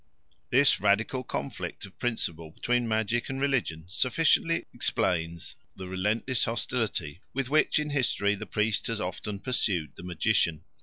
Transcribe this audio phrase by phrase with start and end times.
[0.49, 7.49] This radical conflict of principle between magic and religion sufficiently explains the relentless hostility with
[7.51, 10.63] which in history the priest has often pursued the magician.